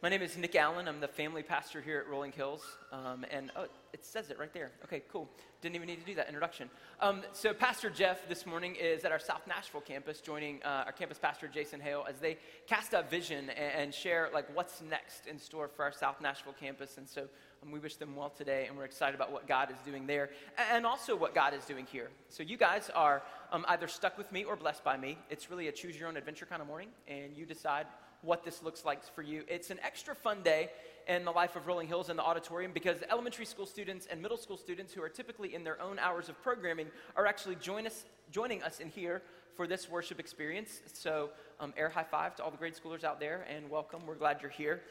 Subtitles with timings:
[0.00, 0.86] My name is Nick Allen.
[0.86, 2.62] I'm the family pastor here at Rolling Hills.
[2.92, 4.70] Um, and oh, it says it right there.
[4.84, 5.28] Okay, cool.
[5.60, 6.70] Didn't even need to do that introduction.
[7.00, 10.92] Um, so, Pastor Jeff this morning is at our South Nashville campus, joining uh, our
[10.92, 12.38] campus pastor Jason Hale as they
[12.68, 16.54] cast a vision and, and, share like what's next in store for our South Nashville
[16.60, 16.96] campus.
[16.96, 17.22] And so,
[17.64, 20.30] um, we wish them well today, and we're excited about what God is doing there,
[20.70, 22.08] and also what God is doing here.
[22.28, 25.18] So, you guys are um, either stuck with me or blessed by me.
[25.28, 27.88] It's really a choose your own adventure kind of morning, and you decide
[28.22, 29.44] what this looks like for you.
[29.48, 30.70] It's an extra fun day
[31.06, 34.36] in the life of Rolling Hills in the auditorium because elementary school students and middle
[34.36, 38.04] school students who are typically in their own hours of programming are actually join us,
[38.30, 39.22] joining us in here
[39.56, 40.80] for this worship experience.
[40.92, 41.30] So,
[41.60, 44.06] um, air high five to all the grade schoolers out there and welcome.
[44.06, 44.82] We're glad you're here.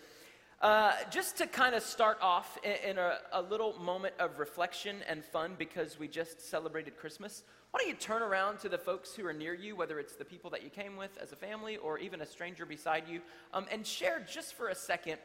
[0.59, 4.95] Uh, just to kind of start off in, in a, a, little moment of reflection
[5.08, 9.14] and fun because we just celebrated Christmas, why don't you turn around to the folks
[9.14, 11.77] who are near you, whether it's the people that you came with as a family
[11.77, 13.22] or even a stranger beside you,
[13.53, 15.19] um, and share just for a second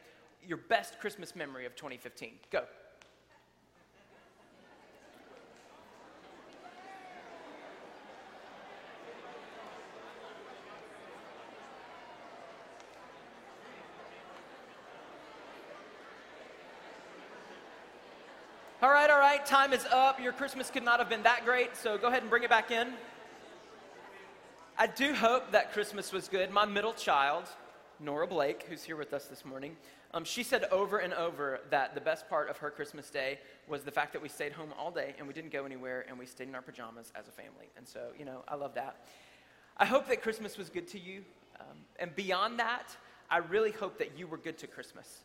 [0.47, 2.33] your best Christmas memory of 2015.
[2.51, 2.63] Go.
[18.83, 18.91] All
[19.43, 20.21] right, time is up.
[20.21, 22.71] Your Christmas could not have been that great, so go ahead and bring it back
[22.71, 22.93] in.
[24.77, 26.49] I do hope that Christmas was good.
[26.49, 27.43] My middle child,
[27.99, 29.75] Nora Blake, who's here with us this morning,
[30.13, 33.83] um, she said over and over that the best part of her Christmas day was
[33.83, 36.25] the fact that we stayed home all day and we didn't go anywhere and we
[36.25, 37.69] stayed in our pajamas as a family.
[37.75, 38.95] And so, you know, I love that.
[39.75, 41.23] I hope that Christmas was good to you.
[41.59, 42.95] Um, and beyond that,
[43.29, 45.23] I really hope that you were good to Christmas.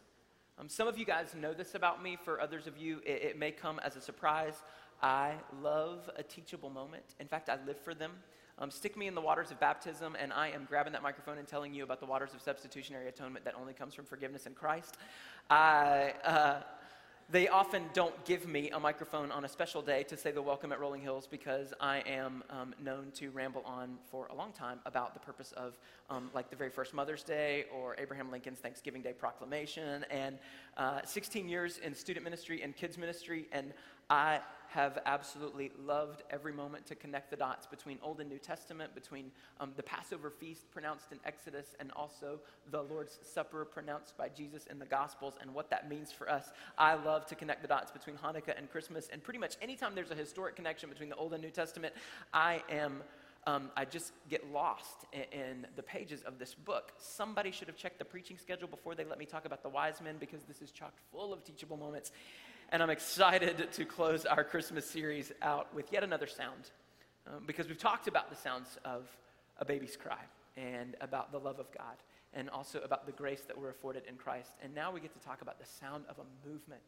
[0.61, 2.19] Um, some of you guys know this about me.
[2.25, 4.55] For others of you, it, it may come as a surprise.
[5.01, 7.05] I love a teachable moment.
[7.21, 8.11] In fact, I live for them.
[8.59, 11.47] Um, stick me in the waters of baptism, and I am grabbing that microphone and
[11.47, 14.97] telling you about the waters of substitutionary atonement that only comes from forgiveness in Christ.
[15.49, 16.15] I.
[16.25, 16.61] Uh,
[17.31, 20.73] they often don't give me a microphone on a special day to say the welcome
[20.73, 24.81] at Rolling Hills because I am um, known to ramble on for a long time
[24.87, 25.77] about the purpose of,
[26.09, 30.39] um, like, the very first Mother's Day or Abraham Lincoln's Thanksgiving Day proclamation, and
[30.79, 33.75] uh, 16 years in student ministry and kids ministry, and
[34.11, 38.95] I have absolutely loved every moment to connect the dots between Old and New Testament,
[38.95, 39.31] between
[39.61, 42.39] um, the Passover feast pronounced in Exodus, and also
[42.71, 46.53] the Lord's Supper pronounced by Jesus in the Gospels, and what that means for us.
[46.77, 50.11] I love to connect the dots between Hanukkah and Christmas, and pretty much anytime there's
[50.11, 51.95] a historic connection between the Old and New Testament,
[52.33, 53.03] I am.
[53.47, 56.93] Um, I just get lost in, in, the pages of this book.
[56.99, 60.03] Somebody should have checked the preaching schedule before they let me talk about the wise
[60.03, 62.13] men because this is chock full of teachable moments.
[62.71, 66.71] And I'm excited to close our Christmas series out with yet another sound
[67.27, 69.09] um, because we've talked about the sounds of
[69.57, 70.21] a baby's cry
[70.55, 71.97] and about the love of God
[72.35, 74.51] and also about the grace that we're afforded in Christ.
[74.63, 76.83] And now we get to talk about the sound of a movement,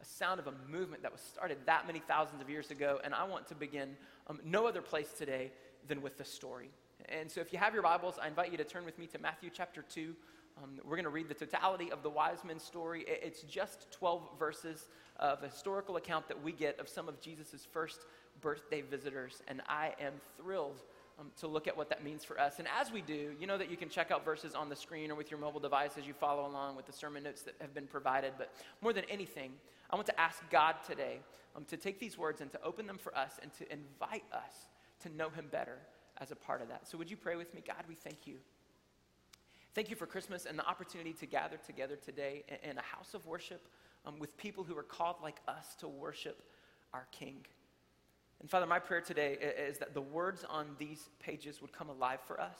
[0.00, 2.98] a sound of a movement that was started that many thousands of years ago.
[3.04, 3.96] And I want to begin
[4.28, 5.52] um, no other place today
[5.88, 6.70] than with the story.
[7.10, 9.18] And so if you have your Bibles, I invite you to turn with me to
[9.18, 10.14] Matthew chapter 2.
[10.62, 13.04] Um, we're going to read the totality of the wise men story.
[13.06, 14.88] It's just 12 verses
[15.18, 18.06] of a historical account that we get of some of Jesus' first
[18.40, 19.42] birthday visitors.
[19.46, 20.82] And I am thrilled
[21.18, 22.58] um, to look at what that means for us.
[22.58, 25.10] And as we do, you know that you can check out verses on the screen
[25.10, 27.74] or with your mobile device as you follow along with the sermon notes that have
[27.74, 28.32] been provided.
[28.38, 29.52] But more than anything,
[29.90, 31.20] I want to ask God today
[31.56, 34.66] um, to take these words and to open them for us and to invite us
[35.02, 35.78] to know Him better
[36.20, 36.88] as a part of that.
[36.88, 37.62] So, would you pray with me?
[37.66, 38.34] God, we thank you.
[39.74, 43.26] Thank you for Christmas and the opportunity to gather together today in a house of
[43.26, 43.68] worship
[44.06, 46.42] um, with people who are called like us to worship
[46.92, 47.44] our King.
[48.40, 52.20] And Father, my prayer today is that the words on these pages would come alive
[52.26, 52.58] for us.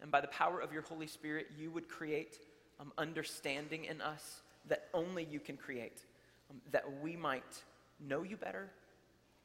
[0.00, 2.38] And by the power of your Holy Spirit, you would create
[2.78, 6.06] um, understanding in us that only you can create,
[6.50, 7.62] um, that we might
[8.00, 8.70] know you better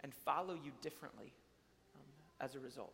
[0.01, 1.33] and follow you differently
[1.95, 2.01] um,
[2.39, 2.94] as a result.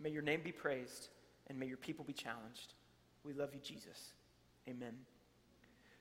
[0.00, 1.08] May your name be praised
[1.48, 2.74] and may your people be challenged.
[3.24, 4.12] We love you, Jesus.
[4.68, 4.94] Amen.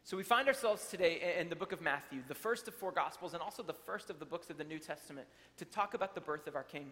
[0.03, 3.33] So we find ourselves today in the book of Matthew, the first of four gospels,
[3.33, 5.27] and also the first of the books of the New Testament,
[5.57, 6.91] to talk about the birth of our King.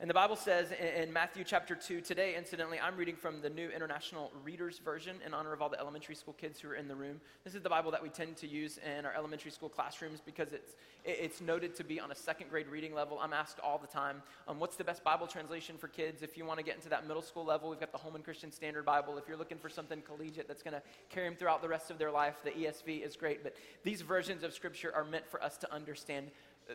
[0.00, 3.50] And the Bible says in, in, Matthew chapter 2, today, incidentally, I'm reading from the
[3.50, 6.88] New International Reader's Version in honor of all the elementary school kids who are in
[6.88, 7.20] the room.
[7.44, 10.54] This is the Bible that we tend to use in our elementary school classrooms because
[10.54, 10.74] it's,
[11.04, 13.18] it's noted to be on a second grade reading level.
[13.20, 16.22] I'm asked all the time, um, what's the best Bible translation for kids?
[16.22, 18.50] If you want to get into that middle school level, we've got the Holman Christian
[18.50, 19.18] Standard Bible.
[19.18, 21.98] If you're looking for something collegiate that's going to carry them throughout the rest of
[21.98, 23.42] their life, the ESV is great.
[23.42, 23.54] But
[23.84, 26.30] these versions of Scripture are meant for us to understand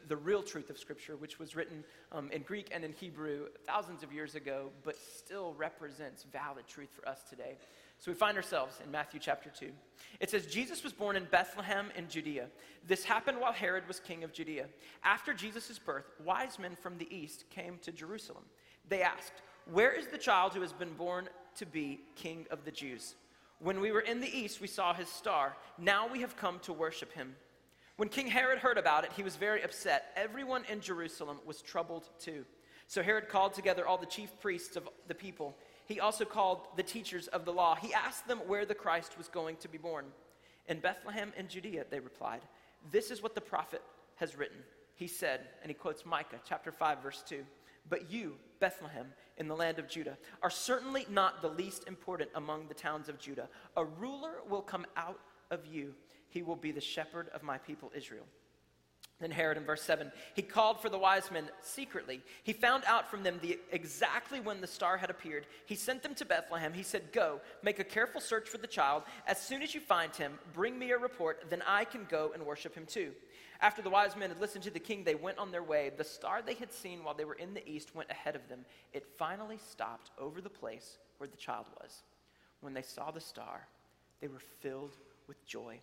[0.07, 4.03] the real truth of Scripture, which was written um, in Greek and in Hebrew thousands
[4.03, 7.57] of years ago, but still represents valid truth for us today.
[7.99, 9.71] So we find ourselves in Matthew chapter 2.
[10.19, 12.47] It says, Jesus was born in Bethlehem in Judea.
[12.85, 14.67] This happened while Herod was king of Judea.
[15.03, 18.43] After Jesus' birth, wise men from the east came to Jerusalem.
[18.87, 22.71] They asked, Where is the child who has been born to be king of the
[22.71, 23.15] Jews?
[23.59, 25.55] When we were in the east, we saw his star.
[25.77, 27.35] Now we have come to worship him.
[27.97, 30.11] When King Herod heard about it, he was very upset.
[30.17, 32.45] Everyone in Jerusalem was troubled too.
[32.87, 35.57] So Herod called together all the chief priests of the people.
[35.87, 37.75] He also called the teachers of the law.
[37.75, 40.05] He asked them where the Christ was going to be born.
[40.67, 42.41] In Bethlehem in Judea, they replied.
[42.91, 43.81] This is what the prophet
[44.15, 44.57] has written.
[44.95, 47.43] He said, and he quotes Micah chapter 5, verse 2
[47.89, 49.07] But you, Bethlehem,
[49.37, 53.19] in the land of Judah, are certainly not the least important among the towns of
[53.19, 53.49] Judah.
[53.77, 55.19] A ruler will come out
[55.49, 55.93] of you
[56.35, 58.25] he will be the shepherd of my people Israel.
[59.21, 62.21] Then Herod in verse 7, he called for the wise men secretly.
[62.43, 65.47] He found out from them the, exactly when the star had appeared.
[65.65, 66.73] He sent them to Bethlehem.
[66.73, 69.03] He said, Go, make a careful search for the child.
[69.25, 72.45] As soon as you find him, bring me a report, then I can go and
[72.45, 73.13] worship him too.
[73.61, 75.93] After the wise men had listened to the king, they went on their way.
[75.95, 78.65] The star they had seen while they were in the east went ahead of them.
[78.91, 82.03] It finally stopped over the place where the child was.
[82.59, 83.65] When they saw the star,
[84.19, 84.97] they were filled
[85.27, 85.79] with joy.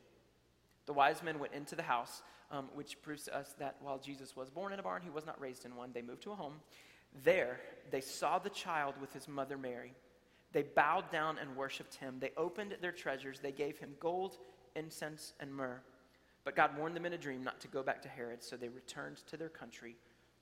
[0.87, 4.37] The wise men went into the house, um, which proves to us that while Jesus
[4.37, 5.91] was born in a barn, he was not raised in one.
[5.93, 6.55] They moved to a home.
[7.25, 9.95] There, they saw the child with his mother Mary.
[10.53, 12.17] They bowed down and worshiped him.
[12.19, 13.41] They opened their treasures.
[13.41, 14.39] They gave him gold,
[14.77, 15.81] incense, and myrrh.
[16.45, 18.69] But God warned them in a dream not to go back to Herod, so they
[18.69, 19.97] returned to their country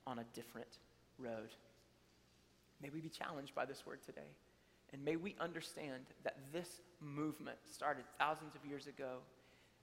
[0.07, 0.79] on a different
[1.17, 1.49] road.
[2.81, 4.35] May we be challenged by this word today.
[4.91, 9.19] And may we understand that this movement started thousands of years ago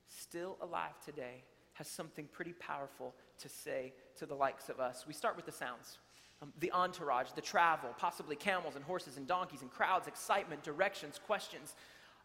[0.08, 1.44] still alive today,
[1.74, 5.04] has something pretty powerful to say to the likes of us.
[5.06, 5.98] We start with the sounds.
[6.42, 11.20] Um, the entourage, the travel, possibly camels and horses and donkeys and crowds, excitement, directions,
[11.24, 11.74] questions.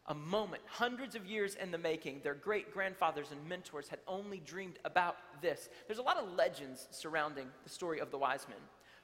[0.06, 4.38] A moment, hundreds of years in the making, their great grandfathers and mentors had only
[4.38, 5.68] dreamed about this.
[5.86, 8.58] There's a lot of legends surrounding the story of the wise men.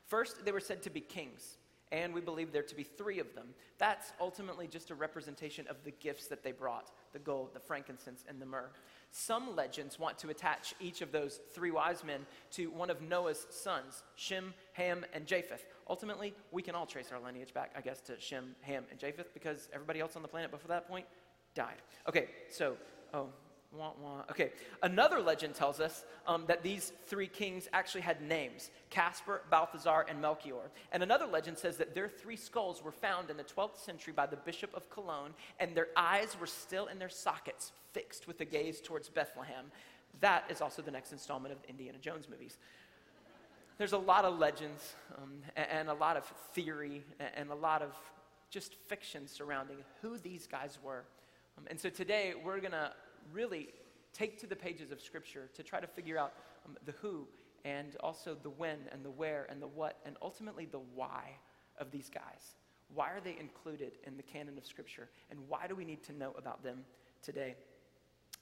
[0.06, 1.56] First, they were said to be kings
[1.92, 3.48] and we believe there to be three of them.
[3.78, 8.24] That's ultimately just a representation of the gifts that they brought the gold, the frankincense,
[8.28, 8.70] and the myrrh.
[9.10, 12.20] Some legends want to attach each of those three wise men
[12.52, 15.66] to one of Noah's sons, Shem, Ham, and Japheth.
[15.88, 19.34] Ultimately, we can all trace our lineage back, I guess, to Shem, Ham, and Japheth
[19.34, 21.06] because everybody else on the planet before that point
[21.54, 21.82] died.
[22.08, 22.76] Okay, so,
[23.12, 23.26] oh,
[23.72, 24.24] Wah, wah.
[24.30, 24.50] Okay,
[24.82, 30.20] another legend tells us um, that these three kings actually had names Caspar, Balthazar, and
[30.20, 30.70] Melchior.
[30.90, 34.26] And another legend says that their three skulls were found in the 12th century by
[34.26, 38.44] the Bishop of Cologne, and their eyes were still in their sockets, fixed with a
[38.44, 39.66] gaze towards Bethlehem.
[40.20, 42.58] That is also the next installment of the Indiana Jones movies.
[43.78, 47.04] There's a lot of legends um, and a lot of theory
[47.36, 47.94] and a lot of
[48.50, 51.04] just fiction surrounding who these guys were.
[51.56, 52.92] Um, and so today we're going to
[53.32, 53.68] really
[54.12, 56.32] take to the pages of Scripture to try to figure out
[56.66, 57.26] um, the who
[57.64, 61.30] and also the when and the where and the what and ultimately the why
[61.78, 62.54] of these guys.
[62.94, 65.08] Why are they included in the canon of Scripture?
[65.30, 66.84] And why do we need to know about them
[67.22, 67.54] today?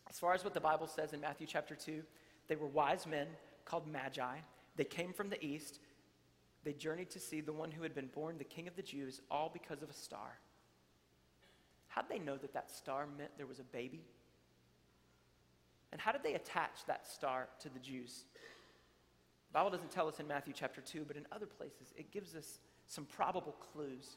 [0.09, 2.03] As far as what the Bible says in Matthew chapter 2,
[2.49, 3.27] they were wise men
[3.67, 4.37] called magi.
[4.77, 5.81] They came from the east.
[6.65, 9.21] They journeyed to see the one who had been born, the king of the Jews,
[9.31, 10.39] all because of a star.
[11.89, 14.03] How'd they know that that star meant there was a baby?
[15.93, 18.25] And how did they attach that star to the Jews?
[19.49, 22.35] The Bible doesn't tell us in Matthew chapter 2, but in other places, it gives
[22.35, 24.17] us some probable clues.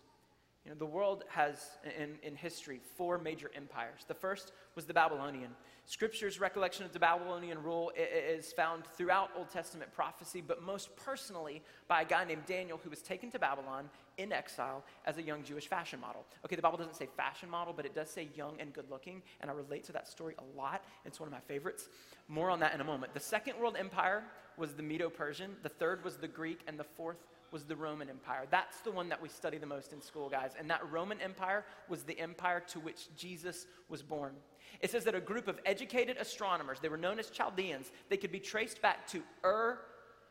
[0.65, 1.57] You know, the world has,
[1.97, 4.01] in, in history, four major empires.
[4.07, 5.49] The first was the Babylonian.
[5.85, 11.63] Scripture's recollection of the Babylonian rule is found throughout Old Testament prophecy, but most personally
[11.87, 13.89] by a guy named Daniel who was taken to Babylon
[14.19, 16.25] in exile as a young Jewish fashion model.
[16.45, 19.23] Okay, the Bible doesn't say fashion model, but it does say young and good looking,
[19.41, 20.83] and I relate to that story a lot.
[21.05, 21.89] It's one of my favorites.
[22.27, 23.15] More on that in a moment.
[23.15, 24.23] The second world empire
[24.57, 28.09] was the Medo Persian, the third was the Greek, and the fourth was the Roman
[28.09, 28.45] Empire.
[28.49, 30.51] That's the one that we study the most in school, guys.
[30.57, 34.33] And that Roman Empire was the empire to which Jesus was born.
[34.79, 38.31] It says that a group of educated astronomers, they were known as Chaldeans, they could
[38.31, 39.79] be traced back to Ur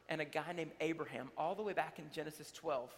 [0.08, 2.90] and a guy named Abraham, all the way back in Genesis 12.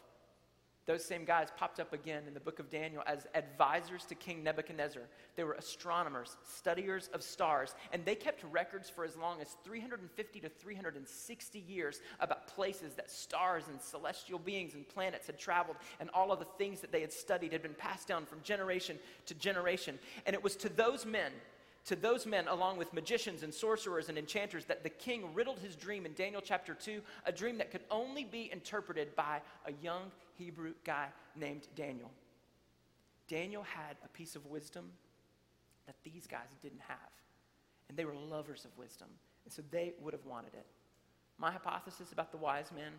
[0.84, 4.42] Those same guys popped up again in the book of Daniel as advisors to King
[4.42, 5.02] Nebuchadnezzar.
[5.36, 10.40] They were astronomers, studiers of stars, and they kept records for as long as 350
[10.40, 16.10] to 360 years about places that stars and celestial beings and planets had traveled, and
[16.14, 19.34] all of the things that they had studied had been passed down from generation to
[19.34, 20.00] generation.
[20.26, 21.30] And it was to those men
[21.86, 25.74] to those men, along with magicians and sorcerers and enchanters, that the king riddled his
[25.74, 30.12] dream in Daniel chapter 2, a dream that could only be interpreted by a young
[30.34, 32.10] Hebrew guy named Daniel.
[33.28, 34.90] Daniel had a piece of wisdom
[35.86, 36.98] that these guys didn't have,
[37.88, 39.08] and they were lovers of wisdom,
[39.44, 40.66] and so they would have wanted it.
[41.38, 42.92] My hypothesis about the wise men,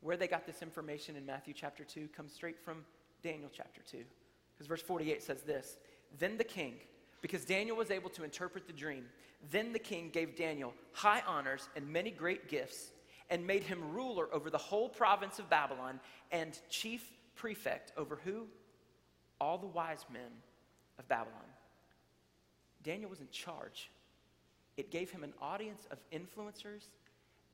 [0.00, 2.84] where they got this information in Matthew chapter 2, comes straight from
[3.22, 3.98] Daniel chapter 2.
[4.54, 5.78] Because verse 48 says this
[6.18, 6.74] Then the king,
[7.24, 9.06] because Daniel was able to interpret the dream.
[9.50, 12.92] Then the king gave Daniel high honors and many great gifts,
[13.30, 16.00] and made him ruler over the whole province of Babylon
[16.32, 18.46] and chief prefect over who?
[19.40, 20.32] All the wise men
[20.98, 21.48] of Babylon.
[22.82, 23.90] Daniel was in charge.
[24.76, 26.88] It gave him an audience of influencers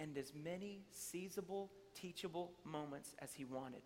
[0.01, 3.83] and as many seizable, teachable moments as he wanted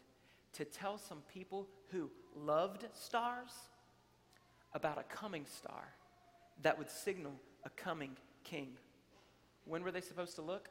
[0.55, 3.51] to tell some people who loved stars
[4.75, 5.95] about a coming star
[6.63, 7.33] that would signal
[7.65, 8.69] a coming king.
[9.65, 10.69] When were they supposed to look?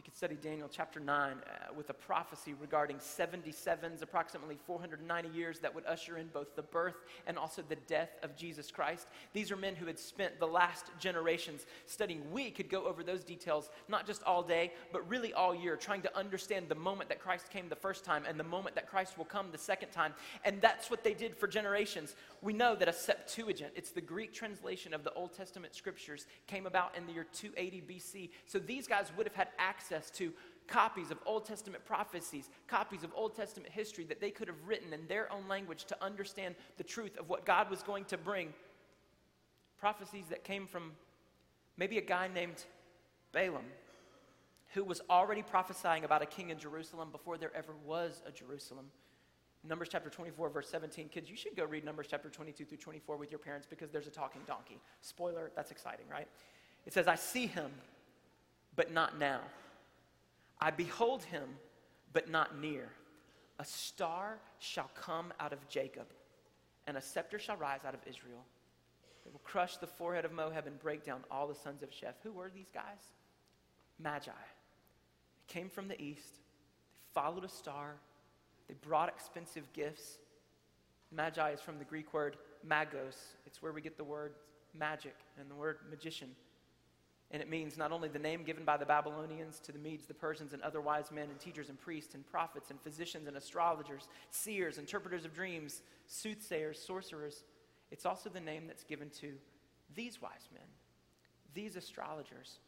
[0.00, 5.58] You could study Daniel chapter 9 uh, with a prophecy regarding 77s, approximately 490 years,
[5.58, 6.94] that would usher in both the birth
[7.26, 9.08] and also the death of Jesus Christ.
[9.34, 12.22] These are men who had spent the last generations studying.
[12.32, 16.00] We could go over those details not just all day, but really all year, trying
[16.00, 19.18] to understand the moment that Christ came the first time and the moment that Christ
[19.18, 20.14] will come the second time.
[20.46, 22.16] And that's what they did for generations.
[22.40, 26.64] We know that a Septuagint, it's the Greek translation of the Old Testament scriptures, came
[26.64, 28.30] about in the year 280 BC.
[28.46, 30.32] So these guys would have had access access to
[30.66, 34.92] copies of Old Testament prophecies, copies of Old Testament history that they could have written
[34.92, 38.52] in their own language to understand the truth of what God was going to bring.
[39.78, 40.92] Prophecies that came from
[41.76, 42.64] maybe a guy named
[43.32, 43.64] Balaam,
[44.74, 48.86] who was already prophesying about a king in Jerusalem before there ever was a Jerusalem.
[49.64, 51.08] Numbers chapter 24, verse 17.
[51.08, 54.06] Kids, you should go read Numbers chapter 22 through 24 with your parents because there's
[54.06, 54.78] a talking donkey.
[55.00, 56.28] Spoiler, that's exciting, right?
[56.86, 57.70] It says, I see him,
[58.76, 59.40] but not now.
[60.60, 61.48] I behold him,
[62.12, 62.90] but not near.
[63.58, 66.06] A star shall come out of Jacob,
[66.86, 68.44] and a scepter shall rise out of Israel.
[69.26, 72.14] It will crush the forehead of Moab and break down all the sons of Sheth.
[72.22, 73.12] Who were these guys?
[73.98, 74.30] Magi.
[74.30, 77.96] They came from the east, they followed a star,
[78.68, 80.18] they brought expensive gifts.
[81.12, 82.36] Magi is from the Greek word
[82.66, 84.34] magos, it's where we get the word
[84.74, 86.30] magic and the word magician.
[87.32, 90.14] And it means not only the name given by the Babylonians to the Medes, the
[90.14, 94.08] Persians, and other wise men and teachers and priests and prophets and physicians and astrologers,
[94.30, 97.44] seers, interpreters of dreams, soothsayers, sorcerers.
[97.92, 99.32] It's also the name that's given to
[99.94, 100.66] these wise men,
[101.54, 102.58] these astrologers,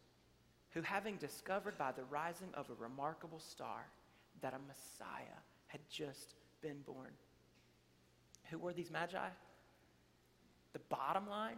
[0.70, 3.86] who, having discovered by the rising of a remarkable star
[4.42, 7.10] that a Messiah had just been born.
[8.50, 9.28] Who were these magi?
[10.72, 11.56] The bottom line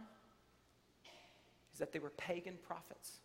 [1.75, 3.17] is that they were pagan prophets,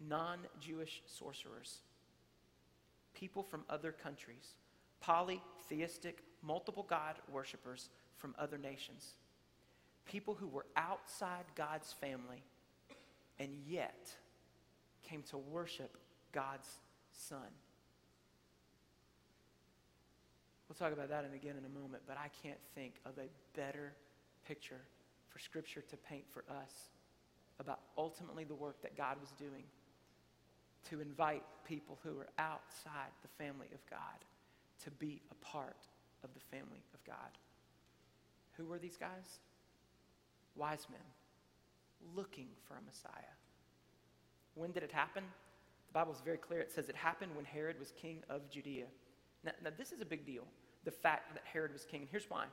[0.00, 1.80] non Jewish sorcerers,
[3.12, 4.54] people from other countries,
[5.02, 9.16] polytheistic, multiple God worshippers from other nations,
[10.06, 12.42] people who were outside God's family
[13.38, 14.08] and yet
[15.02, 15.98] came to worship
[16.32, 16.68] God's
[17.12, 17.50] Son.
[20.70, 23.92] We'll talk about that again in a moment, but I can't think of a better
[24.48, 24.80] picture
[25.28, 26.88] for Scripture to paint for us
[27.60, 29.64] about ultimately the work that God was doing
[30.88, 34.24] to invite people who are outside the family of God
[34.84, 35.76] to be a part
[36.24, 37.38] of the family of God.
[38.56, 39.40] Who were these guys?
[40.56, 41.00] Wise men
[42.16, 43.34] looking for a Messiah.
[44.54, 45.22] When did it happen?
[45.88, 46.60] The Bible is very clear.
[46.60, 48.86] It says it happened when Herod was king of Judea.
[49.44, 50.44] Now, now, this is a big deal,
[50.84, 52.00] the fact that Herod was king.
[52.00, 52.44] And here's why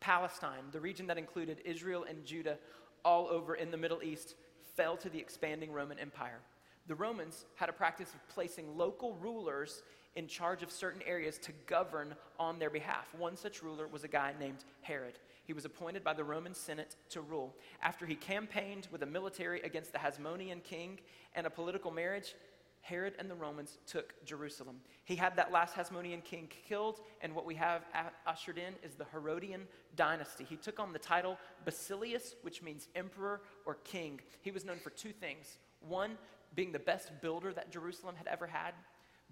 [0.00, 2.58] Palestine, the region that included Israel and Judah
[3.04, 4.34] all over in the Middle East,
[4.76, 6.40] fell to the expanding Roman Empire.
[6.86, 9.82] The Romans had a practice of placing local rulers
[10.14, 13.06] in charge of certain areas to govern on their behalf.
[13.16, 15.18] One such ruler was a guy named Herod.
[15.44, 17.54] He was appointed by the Roman Senate to rule.
[17.82, 20.98] After he campaigned with a military against the Hasmonean king
[21.34, 22.34] and a political marriage,
[22.82, 24.80] Herod and the Romans took Jerusalem.
[25.04, 27.82] He had that last Hasmonean king killed, and what we have
[28.26, 29.62] ushered in is the Herodian
[29.96, 30.44] dynasty.
[30.44, 34.20] He took on the title Basileus, which means emperor or king.
[34.42, 35.58] He was known for two things.
[35.80, 36.18] One,
[36.54, 38.72] being the best builder that Jerusalem had ever had,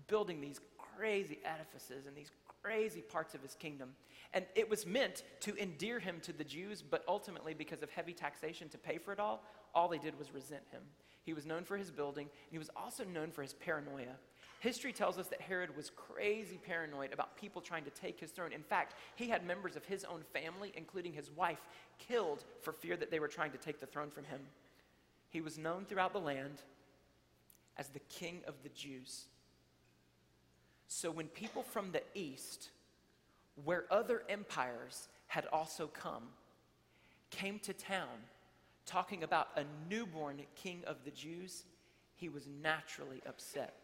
[0.07, 0.61] building these
[0.97, 2.31] crazy edifices and these
[2.63, 3.91] crazy parts of his kingdom.
[4.33, 8.13] And it was meant to endear him to the Jews, but ultimately, because of heavy
[8.13, 9.43] taxation to pay for it all,
[9.75, 10.83] all they did was resent him.
[11.25, 14.17] He was known for his building, and he was also known for his paranoia.
[14.61, 18.53] History tells us that Herod was crazy paranoid about people trying to take his throne.
[18.53, 21.61] In fact, he had members of his own family, including his wife,
[21.99, 24.41] killed for fear that they were trying to take the throne from him.
[25.31, 26.63] He was known throughout the land
[27.79, 29.27] as the king of the Jews.
[30.89, 32.69] So when people from the east,
[33.65, 36.25] where other empires had also come,
[37.31, 38.09] came to town
[38.91, 41.65] talking about a newborn king of the Jews,
[42.17, 43.75] he was naturally upset.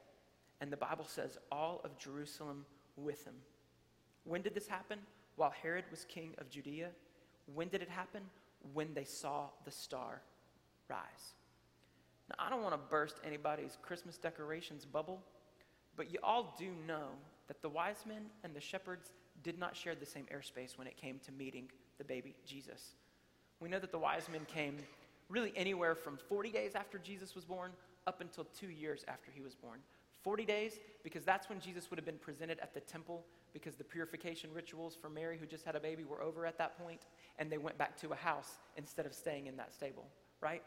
[0.60, 2.64] And the Bible says all of Jerusalem
[2.96, 3.34] with him.
[4.24, 4.98] When did this happen?
[5.36, 6.88] While Herod was king of Judea.
[7.54, 8.22] When did it happen?
[8.72, 10.22] When they saw the star
[10.88, 11.34] rise.
[12.28, 15.20] Now, I don't want to burst anybody's Christmas decorations bubble,
[15.94, 17.10] but you all do know
[17.46, 19.12] that the wise men and the shepherds
[19.44, 22.96] did not share the same airspace when it came to meeting the baby Jesus.
[23.60, 24.78] We know that the wise men came
[25.28, 27.72] really anywhere from 40 days after Jesus was born
[28.06, 29.80] up until two years after he was born.
[30.22, 33.84] 40 days because that's when Jesus would have been presented at the temple because the
[33.84, 37.02] purification rituals for Mary, who just had a baby, were over at that point,
[37.38, 40.04] and they went back to a house instead of staying in that stable,
[40.40, 40.62] right?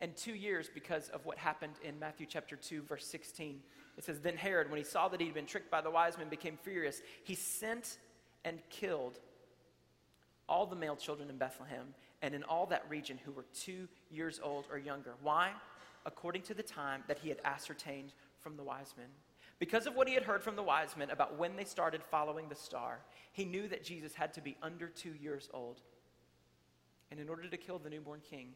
[0.00, 3.60] And two years because of what happened in Matthew chapter 2, verse 16.
[3.96, 6.28] It says, Then Herod, when he saw that he'd been tricked by the wise men,
[6.28, 7.00] became furious.
[7.22, 7.98] He sent
[8.44, 9.20] and killed
[10.48, 14.40] all the male children in Bethlehem and in all that region who were two years
[14.42, 15.14] old or younger.
[15.22, 15.50] Why?
[16.06, 19.08] According to the time that he had ascertained from the wise men.
[19.58, 22.48] Because of what he had heard from the wise men about when they started following
[22.48, 23.00] the star,
[23.32, 25.80] he knew that Jesus had to be under two years old.
[27.10, 28.54] And in order to kill the newborn king,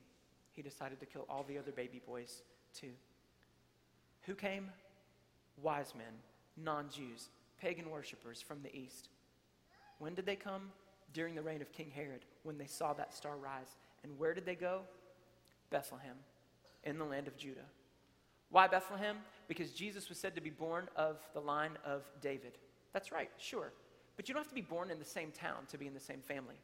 [0.53, 2.43] he decided to kill all the other baby boys
[2.75, 2.91] too.
[4.23, 4.71] Who came?
[5.63, 6.13] Wise men,
[6.57, 7.29] non Jews,
[7.61, 9.09] pagan worshippers from the east.
[9.99, 10.71] When did they come?
[11.13, 13.76] During the reign of King Herod, when they saw that star rise.
[14.04, 14.82] And where did they go?
[15.71, 16.17] Bethlehem,
[16.85, 17.67] in the land of Judah.
[18.50, 19.17] Why Bethlehem?
[19.49, 22.52] Because Jesus was said to be born of the line of David.
[22.93, 23.73] That's right, sure.
[24.17, 26.00] But you don't have to be born in the same town to be in the
[26.00, 26.54] same family.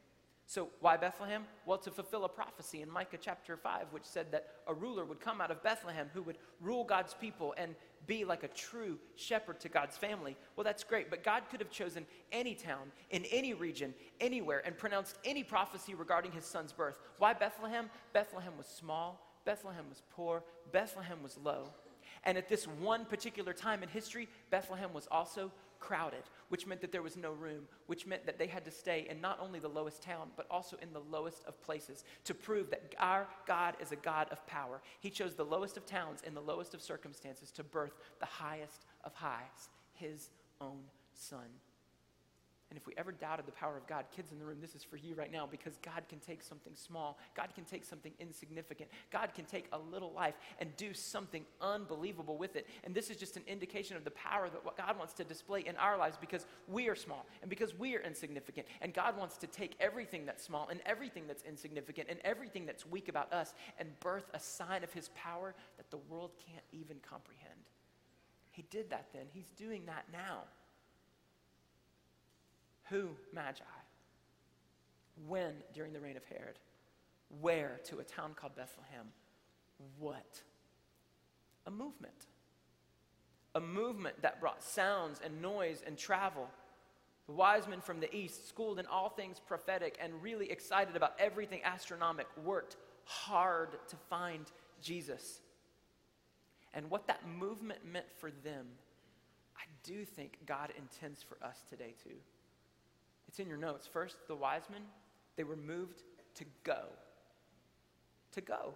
[0.46, 1.44] So, why Bethlehem?
[1.66, 5.20] Well, to fulfill a prophecy in Micah chapter 5, which said that a ruler would
[5.20, 7.74] come out of Bethlehem who would rule God's people and
[8.06, 10.36] be like a true shepherd to God's family.
[10.56, 14.76] Well, that's great, but God could have chosen any town, in any region, anywhere, and
[14.76, 16.98] pronounced any prophecy regarding his son's birth.
[17.18, 17.88] Why Bethlehem?
[18.12, 21.68] Bethlehem was small, Bethlehem was poor, Bethlehem was low.
[22.24, 25.50] And at this one particular time in history, Bethlehem was also
[25.82, 29.06] crowded, which meant that there was no room, which meant that they had to stay
[29.10, 32.70] in not only the lowest town, but also in the lowest of places to prove
[32.70, 34.80] that our God is a God of power.
[35.00, 38.86] He chose the lowest of towns in the lowest of circumstances to birth the highest
[39.04, 41.48] of highs, his own son.
[42.72, 44.82] And if we ever doubted the power of God, kids in the room, this is
[44.82, 48.88] for you right now because God can take something small, God can take something insignificant,
[49.10, 52.66] God can take a little life and do something unbelievable with it.
[52.84, 55.60] And this is just an indication of the power that what God wants to display
[55.60, 58.66] in our lives because we are small and because we are insignificant.
[58.80, 62.86] And God wants to take everything that's small and everything that's insignificant and everything that's
[62.86, 66.96] weak about us and birth a sign of His power that the world can't even
[67.06, 67.68] comprehend.
[68.50, 70.44] He did that then, He's doing that now.
[72.92, 73.64] Who, Magi?
[75.26, 76.58] When, during the reign of Herod?
[77.40, 79.06] Where, to a town called Bethlehem?
[79.98, 80.42] What?
[81.66, 82.26] A movement.
[83.54, 86.50] A movement that brought sounds and noise and travel.
[87.28, 91.14] The wise men from the east, schooled in all things prophetic and really excited about
[91.18, 94.44] everything astronomic, worked hard to find
[94.82, 95.40] Jesus.
[96.74, 98.66] And what that movement meant for them,
[99.56, 102.16] I do think God intends for us today too.
[103.32, 103.86] It's in your notes.
[103.90, 104.82] First, the wise men,
[105.36, 106.02] they were moved
[106.34, 106.82] to go.
[108.32, 108.74] To go.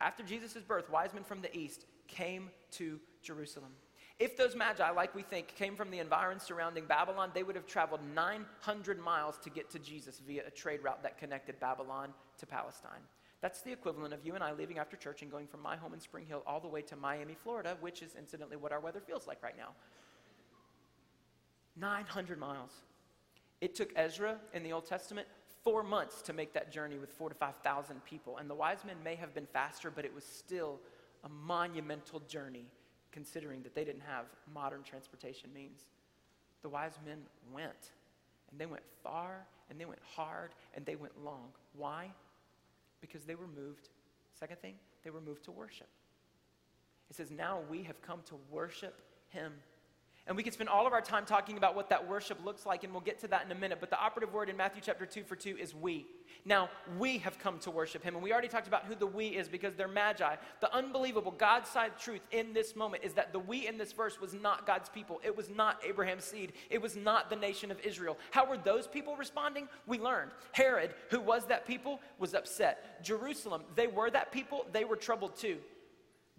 [0.00, 3.72] After Jesus' birth, wise men from the east came to Jerusalem.
[4.18, 7.66] If those magi, like we think, came from the environs surrounding Babylon, they would have
[7.66, 12.46] traveled 900 miles to get to Jesus via a trade route that connected Babylon to
[12.46, 13.02] Palestine.
[13.42, 15.92] That's the equivalent of you and I leaving after church and going from my home
[15.92, 19.00] in Spring Hill all the way to Miami, Florida, which is incidentally what our weather
[19.00, 19.72] feels like right now.
[21.76, 22.70] 900 miles.
[23.60, 25.26] It took Ezra in the Old Testament
[25.62, 28.38] four months to make that journey with four to 5,000 people.
[28.38, 30.80] And the wise men may have been faster, but it was still
[31.24, 32.66] a monumental journey
[33.12, 35.80] considering that they didn't have modern transportation means.
[36.62, 37.18] The wise men
[37.52, 37.92] went,
[38.50, 41.48] and they went far, and they went hard, and they went long.
[41.76, 42.10] Why?
[43.00, 43.88] Because they were moved,
[44.38, 45.88] second thing, they were moved to worship.
[47.08, 49.52] It says, Now we have come to worship him.
[50.30, 52.84] And we could spend all of our time talking about what that worship looks like,
[52.84, 53.78] and we'll get to that in a minute.
[53.80, 56.06] But the operative word in Matthew chapter 2 for 2 is we.
[56.44, 58.14] Now, we have come to worship him.
[58.14, 60.36] And we already talked about who the we is because they're magi.
[60.60, 64.20] The unbelievable God side truth in this moment is that the we in this verse
[64.20, 65.20] was not God's people.
[65.24, 66.52] It was not Abraham's seed.
[66.70, 68.16] It was not the nation of Israel.
[68.30, 69.66] How were those people responding?
[69.88, 70.30] We learned.
[70.52, 73.02] Herod, who was that people, was upset.
[73.02, 74.64] Jerusalem, they were that people.
[74.70, 75.58] They were troubled too.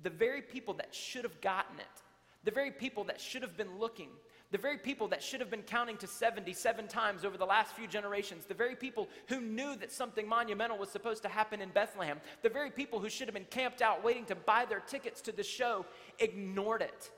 [0.02, 2.02] The very people that should have gotten it
[2.44, 4.10] the very people that should have been looking,
[4.52, 7.88] the very people that should have been counting to 77 times over the last few
[7.88, 12.20] generations, the very people who knew that something monumental was supposed to happen in Bethlehem,
[12.42, 15.32] the very people who should have been camped out waiting to buy their tickets to
[15.32, 15.86] the show,
[16.20, 17.12] ignored it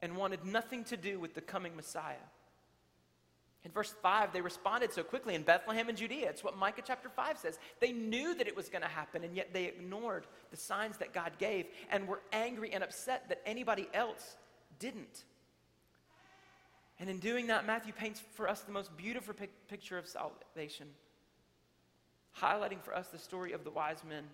[0.00, 2.16] and wanted nothing to do with the coming Messiah.
[3.64, 6.30] In verse 5, they responded so quickly in Bethlehem and Judea.
[6.30, 7.58] It's what Micah chapter 5 says.
[7.80, 11.12] They knew that it was going to happen, and yet they ignored the signs that
[11.12, 14.36] God gave and were angry and upset that anybody else
[14.78, 15.24] didn't.
[17.00, 20.88] And in doing that, Matthew paints for us the most beautiful pic- picture of salvation,
[22.40, 24.24] highlighting for us the story of the wise men,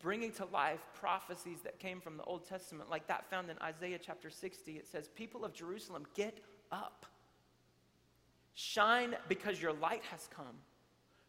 [0.00, 3.98] bringing to life prophecies that came from the Old Testament, like that found in Isaiah
[3.98, 4.72] chapter 60.
[4.72, 6.38] It says, People of Jerusalem, get
[6.74, 7.06] up.
[8.54, 10.56] Shine because your light has come.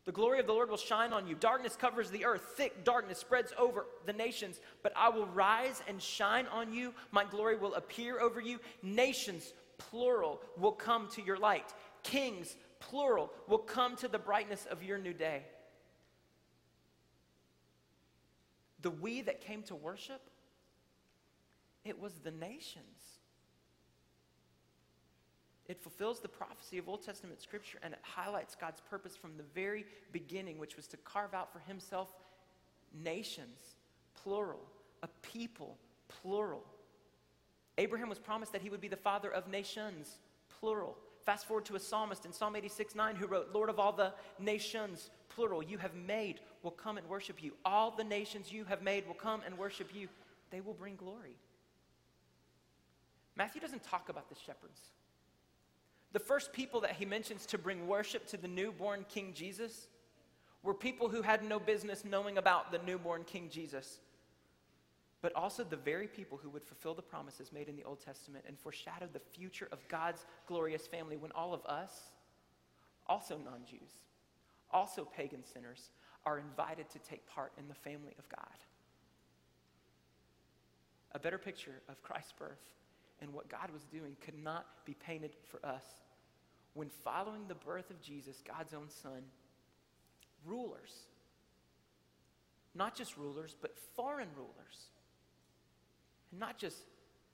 [0.06, 1.34] The glory of the Lord will shine on you.
[1.36, 4.60] Darkness covers the earth, thick darkness spreads over the nations.
[4.84, 6.94] But I will rise and shine on you.
[7.12, 8.60] My glory will appear over you.
[8.84, 11.74] Nations, plural, will come to your light.
[12.04, 15.42] Kings, plural, will come to the brightness of your new day.
[18.82, 20.22] The we that came to worship,
[21.84, 23.15] it was the nations.
[25.68, 29.44] It fulfills the prophecy of Old Testament scripture and it highlights God's purpose from the
[29.56, 32.14] very beginning, which was to carve out for himself
[33.04, 33.76] nations,
[34.22, 34.62] plural,
[35.02, 36.64] a people, plural.
[37.78, 40.18] Abraham was promised that he would be the father of nations,
[40.60, 40.98] plural.
[41.26, 44.14] Fast forward to a psalmist in Psalm 86 9 who wrote, Lord of all the
[44.40, 47.54] nations, plural, you have made will come and worship you.
[47.66, 50.08] All the nations you have made will come and worship you.
[50.52, 51.38] They will bring glory.
[53.36, 54.80] Matthew doesn't talk about the shepherds.
[56.16, 59.90] The first people that he mentions to bring worship to the newborn King Jesus
[60.64, 64.00] were people who had no business knowing about the newborn King Jesus,
[65.22, 68.46] but also the very people who would fulfill the promises made in the Old Testament
[68.48, 71.92] and foreshadow the future of God's glorious family when all of us,
[73.08, 73.92] also non Jews,
[74.72, 75.90] also pagan sinners,
[76.26, 78.58] are invited to take part in the family of God.
[81.12, 82.72] A better picture of Christ's birth
[83.20, 85.84] and what God was doing could not be painted for us
[86.76, 89.24] when following the birth of Jesus, God's own Son,
[90.46, 90.92] rulers,
[92.76, 94.90] not just rulers, but foreign rulers,
[96.30, 96.76] and not just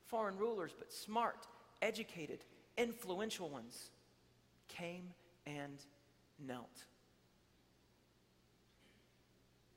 [0.05, 1.47] foreign rulers, but smart,
[1.81, 2.43] educated,
[2.77, 3.89] influential ones,
[4.67, 5.09] came
[5.47, 5.79] and
[6.39, 6.83] knelt.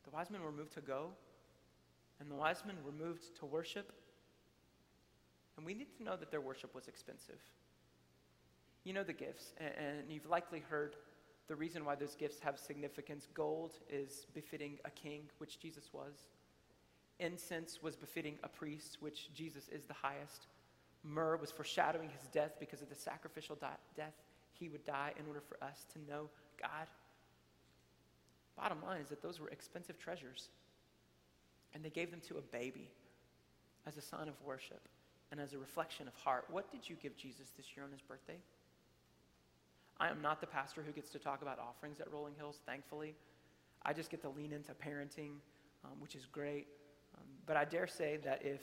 [0.05, 1.09] The wise men were moved to go,
[2.21, 3.93] and the wise men were moved to worship.
[5.57, 7.41] And we need to know that their worship was expensive.
[8.85, 10.97] You know the gifts, and, you've likely heard
[11.49, 13.29] the reason why those gifts have significance.
[13.35, 16.29] Gold is befitting a king, which Jesus was.
[17.19, 20.47] Incense was befitting a priest, which Jesus is the highest.
[21.03, 24.15] Myrrh was foreshadowing his death because of the sacrificial di- death
[24.53, 26.29] he would die in order for us to know
[26.61, 26.89] God.
[28.57, 30.49] Bottom line is that those were expensive treasures.
[31.75, 32.89] And they gave them to a baby
[33.87, 34.81] as a sign of worship
[35.33, 36.45] and as a reflection of heart.
[36.51, 38.39] What did you give Jesus this year on his birthday?
[40.01, 43.15] I am not the pastor who gets to talk about offerings at Rolling Hills, thankfully.
[43.85, 45.37] I just get to lean into parenting,
[45.85, 46.67] um, which is great.
[47.17, 48.61] Um, but I dare say that if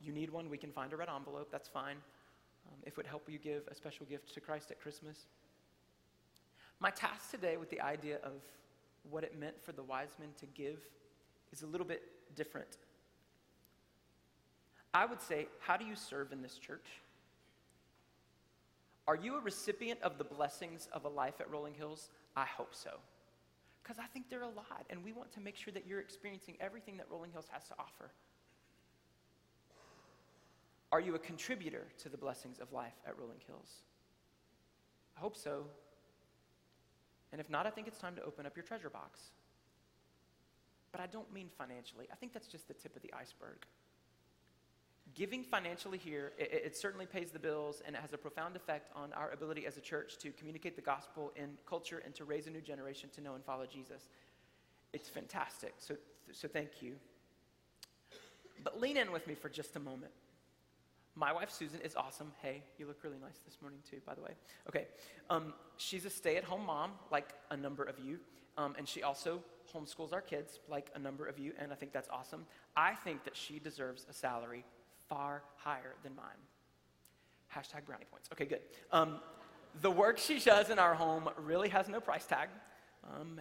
[0.00, 1.50] you need one, we can find a red envelope.
[1.50, 1.96] That's fine.
[2.66, 5.26] Um, if it would help you give a special gift to Christ at Christmas.
[6.78, 8.32] My task today with the idea of
[9.10, 10.80] what it meant for the wise men to give
[11.52, 12.02] is a little bit
[12.36, 12.76] different.
[14.94, 17.01] I would say, how do you serve in this church?
[19.08, 22.10] Are you a recipient of the blessings of a life at Rolling Hills?
[22.36, 22.98] I hope so.
[23.82, 26.56] Because I think they're a lot, and we want to make sure that you're experiencing
[26.60, 28.12] everything that Rolling Hills has to offer.
[30.92, 33.82] Are you a contributor to the blessings of life at Rolling Hills?
[35.16, 35.64] I hope so.
[37.32, 39.18] And if not, I think it's time to open up your treasure box.
[40.92, 43.66] But I don't mean financially, I think that's just the tip of the iceberg.
[45.14, 48.90] Giving financially here, it, it, certainly pays the bills and it has a profound effect
[48.94, 52.46] on our ability as a church to communicate the gospel in culture and to raise
[52.46, 54.08] a new generation to know and follow Jesus.
[54.92, 55.74] It's fantastic.
[55.78, 55.96] So,
[56.32, 56.94] so thank you.
[58.64, 60.12] But lean in with me for just a moment.
[61.14, 62.32] My wife Susan is awesome.
[62.40, 64.30] Hey, you look really nice this morning too, by the way.
[64.68, 64.86] Okay,
[65.28, 68.18] um, she's a stay-at-home mom, like a number of you,
[68.56, 69.42] um, and she also
[69.74, 72.46] homeschools our kids, like a number of you, and I think that's awesome.
[72.76, 74.64] I think that she deserves a salary
[75.12, 76.40] far higher than mine.
[77.54, 78.30] Hashtag brownie points.
[78.32, 78.60] Okay, good.
[78.90, 79.20] Um,
[79.82, 82.48] the work she does in our home really has no price tag.
[83.12, 83.38] Um,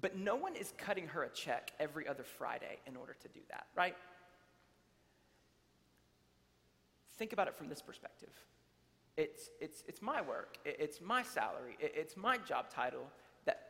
[0.00, 3.40] but no one is cutting her a check every other Friday in order to do
[3.50, 3.94] that, right?
[7.16, 8.30] Think about it from this perspective.
[9.18, 13.10] It's, it's, it's my work, it's my salary, it's my job title
[13.44, 13.60] that,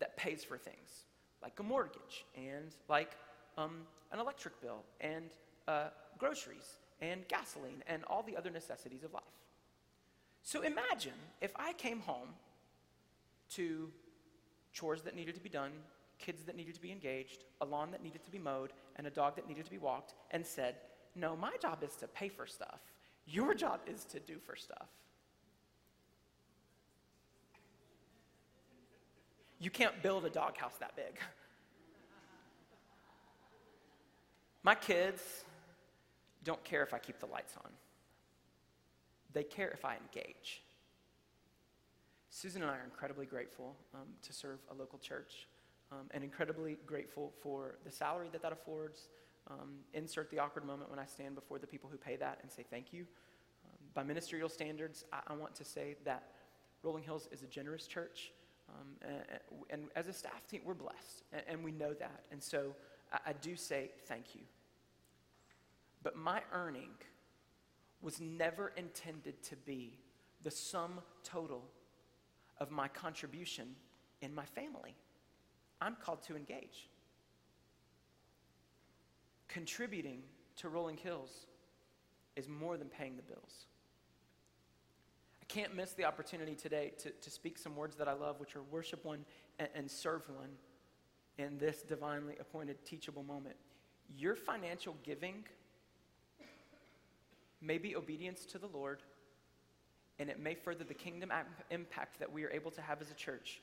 [0.00, 1.04] that pays for things
[1.40, 3.12] like a mortgage and like
[3.56, 5.30] um, an electric bill and
[5.66, 9.22] uh, groceries and gasoline and all the other necessities of life.
[10.42, 12.28] So imagine if I came home
[13.50, 13.90] to
[14.72, 15.72] chores that needed to be done,
[16.18, 19.10] kids that needed to be engaged, a lawn that needed to be mowed, and a
[19.10, 20.76] dog that needed to be walked, and said,
[21.14, 22.80] No, my job is to pay for stuff.
[23.26, 24.88] Your job is to do for stuff.
[29.60, 31.18] You can't build a doghouse that big.
[34.68, 35.22] My kids
[36.44, 37.70] don't care if I keep the lights on.
[39.32, 40.62] They care if I engage.
[42.28, 45.48] Susan and I are incredibly grateful um, to serve a local church
[45.90, 49.08] um, and incredibly grateful for the salary that that affords.
[49.50, 52.52] Um, insert the awkward moment when I stand before the people who pay that and
[52.52, 53.06] say thank you.
[53.64, 56.24] Um, by ministerial standards, I, I, want to say that
[56.82, 58.32] Rolling Hills is a generous church.
[59.00, 62.24] And, um, and, as a staff team, we're blessed, and, and we know that.
[62.30, 62.74] And so
[63.10, 64.42] I, I do say thank you.
[66.08, 66.88] But my earning
[68.00, 69.98] was never intended to be
[70.42, 71.62] the sum total
[72.56, 73.76] of my contribution
[74.22, 74.96] in my family.
[75.82, 76.88] I'm called to engage.
[79.48, 80.22] Contributing
[80.56, 81.44] to Rolling Hills
[82.36, 83.66] is more than paying the bills.
[85.42, 88.56] I can't miss the opportunity today to, to speak some words that I love, which
[88.56, 89.26] are worship one
[89.58, 90.52] and, and serve one
[91.36, 93.56] in this divinely appointed teachable moment.
[94.16, 95.44] Your financial giving
[97.60, 99.02] may be obedience to the Lord
[100.18, 101.30] and it may further the kingdom
[101.70, 103.60] impact that we are able to have as a church.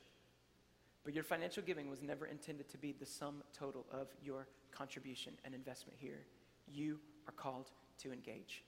[1.04, 5.34] But your financial giving was never intended to be the sum total of your contribution
[5.44, 6.24] and investment here.
[6.66, 7.70] You are called
[8.02, 8.64] to engage.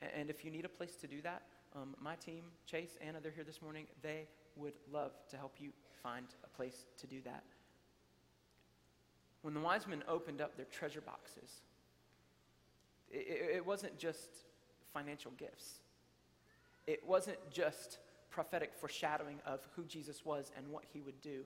[0.00, 1.42] And if you need a place to do that,
[1.74, 3.86] um, my team, Chase, Anna, they're here this morning.
[4.02, 5.70] They would love to help you
[6.02, 7.42] find a place to do that.
[9.42, 11.62] When the wise men opened up their treasure boxes,
[13.14, 14.28] it, it wasn't just
[14.92, 15.80] financial gifts
[16.86, 17.98] it wasn't just
[18.30, 21.44] prophetic foreshadowing of who Jesus was and what he would do.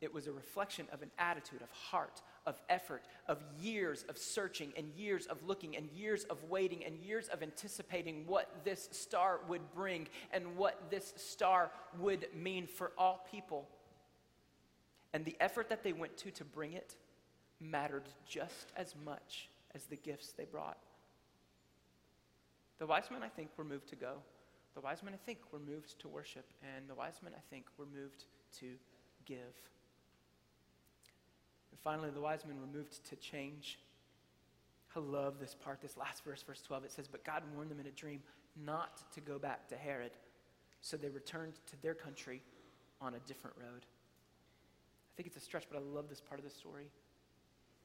[0.00, 4.72] It was a reflection of an attitude of heart, of effort, of years of searching
[4.76, 9.40] and years of looking and years of waiting and years of anticipating what this star
[9.48, 13.68] would bring and what this star would mean for all people.
[15.12, 16.96] And the effort that they went to to bring it
[17.60, 20.78] mattered just as much as the gifts they brought.
[22.78, 24.14] The wise men, I think, were moved to go.
[24.74, 26.46] The wise men, I think, were moved to worship.
[26.74, 28.24] And the wise men, I think, were moved
[28.60, 28.66] to
[29.24, 29.38] give.
[31.70, 33.78] And finally, the wise men were moved to change.
[34.96, 36.84] I love this part, this last verse, verse 12.
[36.84, 38.20] It says, But God warned them in a dream
[38.64, 40.12] not to go back to Herod.
[40.80, 42.42] So they returned to their country
[43.00, 43.84] on a different road.
[43.84, 46.86] I think it's a stretch, but I love this part of the story.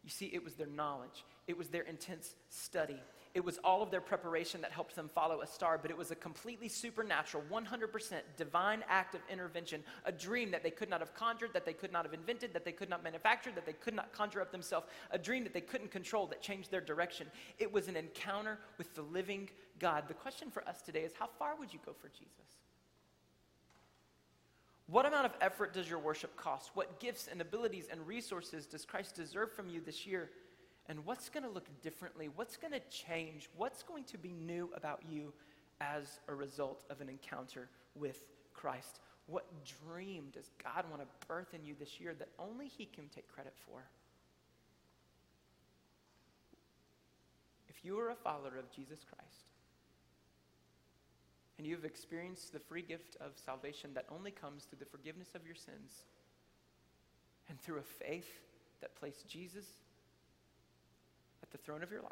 [0.07, 2.95] You see, it was their knowledge, it was their intense study,
[3.33, 6.11] it was all of their preparation that helped them follow a star, but it was
[6.11, 11.13] a completely supernatural, 100% divine act of intervention, a dream that they could not have
[11.13, 13.93] conjured, that they could not have invented, that they could not manufacture, that they could
[13.93, 17.27] not conjure up themselves, a dream that they couldn't control that changed their direction.
[17.59, 20.05] It was an encounter with the living God.
[20.07, 22.47] The question for us today is how far would you go for Jesus?
[24.87, 26.71] What amount of effort does your worship cost?
[26.73, 30.29] What gifts and abilities and resources does Christ deserve from you this year?
[30.89, 32.29] and what's going to look differently?
[32.35, 33.49] What's going to change?
[33.57, 35.33] What's going to be new about you
[35.81, 38.23] as a result of an encounter with
[38.53, 38.99] Christ?
[39.25, 39.45] What
[39.83, 43.27] dream does God want to birth in you this year that only He can take
[43.27, 43.83] credit for?
[47.67, 49.43] If you are a follower of Jesus Christ,
[51.57, 55.45] and you've experienced the free gift of salvation that only comes through the forgiveness of
[55.45, 56.03] your sins
[57.49, 58.29] and through a faith
[58.81, 59.65] that placed Jesus
[61.41, 62.11] at the throne of your life,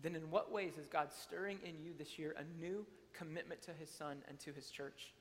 [0.00, 3.72] then in what ways is God stirring in you this year a new commitment to
[3.72, 5.12] his son and to his church?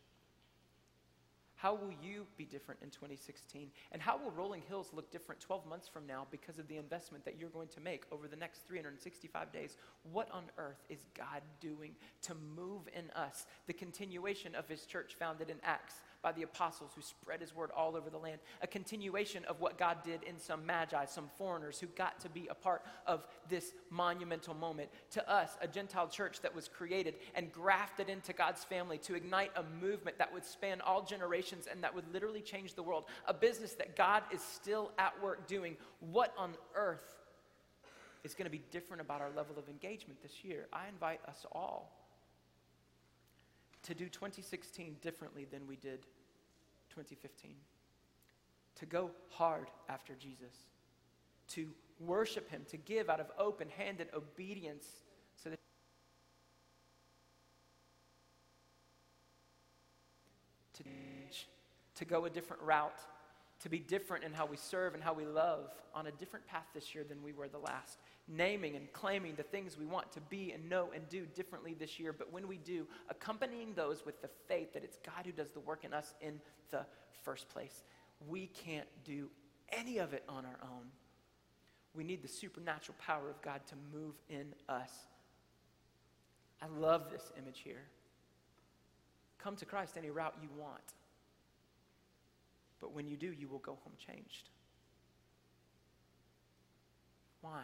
[1.57, 3.71] How will you be different in 2016?
[3.91, 7.25] And how will Rolling Hills look different 12 months from now because of the investment
[7.25, 9.75] that you're going to make over the next 365 days?
[10.11, 13.47] What on earth is God doing to move in us?
[13.65, 17.69] The continuation of his church founded in Acts by the apostles who spread his word
[17.75, 18.39] all over the land.
[18.61, 22.47] A continuation of what God did in some magi, some foreigners who got to be
[22.49, 24.89] a part of this monumental moment.
[25.11, 29.51] To us, a Gentile church that was created and grafted into God's family to ignite
[29.55, 33.05] a movement that would span all generations and that would literally change the world.
[33.27, 35.77] A business that God is still at work doing.
[35.99, 37.15] What on earth
[38.23, 40.67] is going to be different about our level of engagement this year?
[40.73, 42.06] I invite us all
[43.83, 46.01] to do 2016 differently than we did
[46.89, 47.55] 2015.
[48.75, 50.53] To go hard after Jesus,
[51.49, 54.85] to worship Him, to give out of open handed obedience
[55.35, 55.59] so that.
[60.75, 60.83] To,
[61.95, 62.99] to go a different route,
[63.67, 66.65] to be different in how we serve and how we love on a different path
[66.73, 67.97] this year than we were the last
[68.29, 71.99] naming and claiming the things we want to be and know and do differently this
[71.99, 72.13] year.
[72.13, 75.59] But when we do, accompanying those with the faith that it's God who does the
[75.59, 76.39] work in us in
[76.71, 76.85] the
[77.23, 77.83] first place.
[78.25, 79.29] We can't do
[79.69, 80.87] any of it on our own.
[81.93, 84.91] We need the supernatural power of God to move in us.
[86.61, 87.83] I love this image here.
[89.39, 90.81] Come to Christ any route you want.
[92.79, 94.49] But when you do, you will go home changed.
[97.41, 97.63] Why?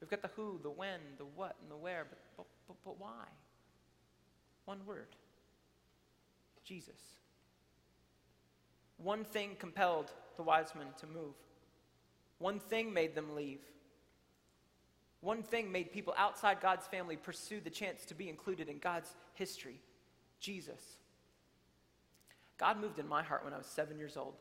[0.00, 3.00] We've got the who, the when, the what, and the where, but, but, but, but
[3.00, 3.24] why?
[4.64, 5.08] One word
[6.64, 7.00] Jesus.
[8.98, 11.34] One thing compelled the wise men to move,
[12.38, 13.60] one thing made them leave.
[15.22, 19.16] One thing made people outside God's family pursue the chance to be included in God's
[19.34, 19.80] history
[20.46, 20.80] Jesus.
[22.56, 24.34] God moved in my heart when I was seven years old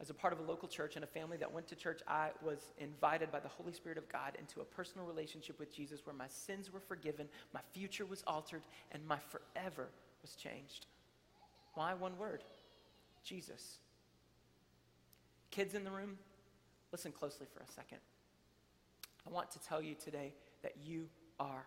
[0.00, 2.30] as a part of a local church and a family that went to church, I
[2.42, 6.14] was invited by the Holy Spirit of God into a personal relationship with Jesus where
[6.14, 9.88] my sins were forgiven, my future was altered, and my forever
[10.20, 10.86] was changed.
[11.74, 12.42] Why one word?
[13.22, 13.78] Jesus.
[15.52, 16.18] Kids in the room,
[16.90, 17.98] listen closely for a second.
[19.26, 21.66] I want to tell you today that you are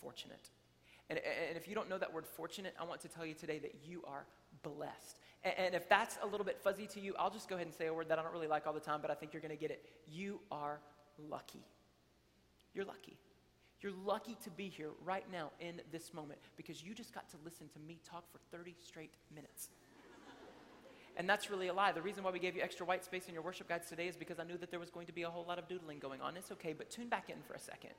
[0.00, 0.48] fortunate.
[1.08, 3.58] And, and if you don't know that word fortunate, I want to tell you today
[3.60, 4.24] that you are
[4.62, 5.18] blessed.
[5.44, 7.86] And if that's a little bit fuzzy to you, I'll just go ahead and say
[7.86, 9.54] a word that I don't really like all the time, but I think you're going
[9.54, 9.84] to get it.
[10.10, 10.80] You are
[11.30, 11.64] lucky.
[12.74, 13.16] You're lucky.
[13.80, 17.36] You're lucky to be here right now in this moment because you just got to
[17.44, 19.68] listen to me talk for 30 straight minutes.
[21.16, 21.92] and that's really a lie.
[21.92, 24.16] The reason why we gave you extra white space in your worship guides today is
[24.16, 26.20] because I knew that there was going to be a whole lot of doodling going
[26.20, 26.36] on.
[26.36, 27.92] It's okay, but tune back in for a second.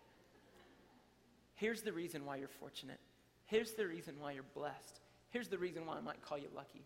[1.58, 3.00] Here's the reason why you're fortunate.
[3.46, 5.00] Here's the reason why you're blessed.
[5.30, 6.84] Here's the reason why I might call you lucky.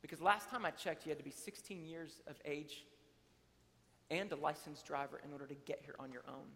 [0.00, 2.84] Because last time I checked, you had to be 16 years of age
[4.10, 6.46] and a licensed driver in order to get here on your own.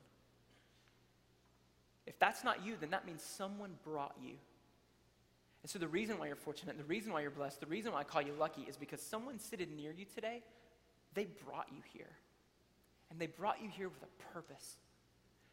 [2.06, 4.34] If that's not you, then that means someone brought you.
[5.62, 8.00] And so the reason why you're fortunate, the reason why you're blessed, the reason why
[8.00, 10.42] I call you lucky is because someone sitting near you today,
[11.14, 12.10] they brought you here.
[13.10, 14.76] And they brought you here with a purpose.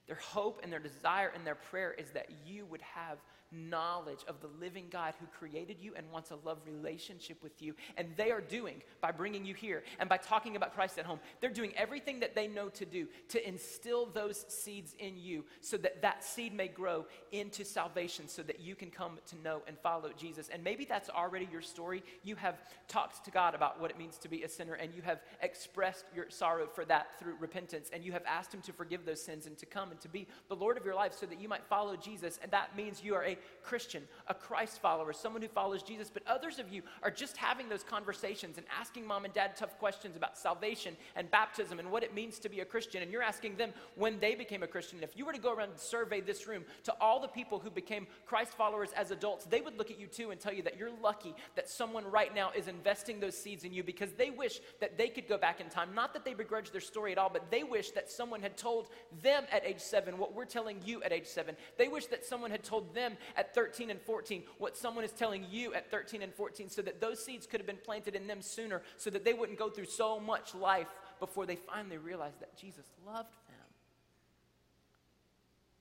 [0.07, 3.17] Their hope and their desire and their prayer is that you would have
[3.51, 7.75] knowledge of the living God who created you and wants a love relationship with you.
[7.95, 11.19] And they are doing, by bringing you here and by talking about Christ at home,
[11.39, 15.77] they're doing everything that they know to do to instill those seeds in you so
[15.77, 19.77] that that seed may grow into salvation so that you can come to know and
[19.79, 20.49] follow Jesus.
[20.49, 22.03] And maybe that's already your story.
[22.23, 25.01] You have talked to God about what it means to be a sinner and you
[25.03, 29.05] have expressed your sorrow for that through repentance and you have asked Him to forgive
[29.05, 31.39] those sins and to come and to be the Lord of your life so that
[31.39, 32.39] you might follow Jesus.
[32.41, 36.09] And that means you are a Christian, a Christ follower, someone who follows Jesus.
[36.13, 39.77] But others of you are just having those conversations and asking mom and dad tough
[39.77, 43.03] questions about salvation and baptism and what it means to be a Christian.
[43.03, 44.99] And you're asking them when they became a Christian.
[45.01, 47.69] If you were to go around and survey this room to all the people who
[47.69, 50.77] became Christ followers as adults, they would look at you too and tell you that
[50.77, 54.59] you're lucky that someone right now is investing those seeds in you because they wish
[54.79, 55.93] that they could go back in time.
[55.93, 58.87] Not that they begrudge their story at all, but they wish that someone had told
[59.21, 61.55] them at age seven what we're telling you at age seven.
[61.77, 65.45] They wish that someone had told them at 13 and 14 what someone is telling
[65.49, 68.41] you at 13 and 14 so that those seeds could have been planted in them
[68.41, 70.87] sooner so that they wouldn't go through so much life
[71.19, 73.55] before they finally realized that Jesus loved them.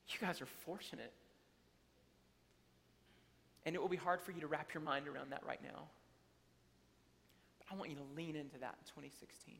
[0.09, 1.13] You guys are fortunate.
[3.65, 5.89] And it will be hard for you to wrap your mind around that right now.
[7.59, 9.55] But I want you to lean into that in 2016.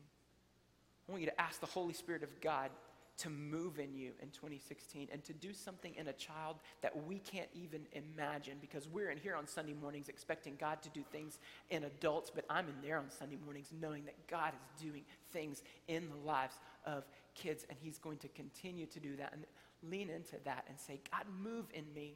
[1.07, 2.69] I want you to ask the Holy Spirit of God
[3.17, 7.19] to move in you in 2016 and to do something in a child that we
[7.19, 11.39] can't even imagine because we're in here on Sunday mornings expecting God to do things
[11.69, 15.63] in adults, but I'm in there on Sunday mornings knowing that God is doing things
[15.87, 16.55] in the lives
[16.85, 19.45] of kids and He's going to continue to do that and
[19.83, 22.15] lean into that and say, God, move in me.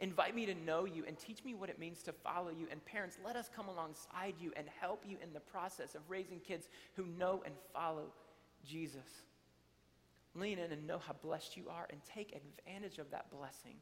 [0.00, 2.66] Invite me to know you and teach me what it means to follow you.
[2.70, 6.40] And parents, let us come alongside you and help you in the process of raising
[6.40, 8.06] kids who know and follow
[8.66, 9.22] Jesus.
[10.34, 13.76] Lean in and know how blessed you are and take advantage of that blessing.